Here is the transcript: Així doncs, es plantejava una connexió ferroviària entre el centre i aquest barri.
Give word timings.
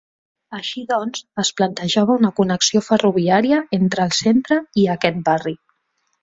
Així 0.59 0.81
doncs, 0.91 1.19
es 1.43 1.51
plantejava 1.59 2.15
una 2.21 2.31
connexió 2.39 2.81
ferroviària 2.87 3.61
entre 3.79 4.07
el 4.07 4.17
centre 4.21 4.59
i 4.85 4.89
aquest 4.97 5.21
barri. 5.31 5.55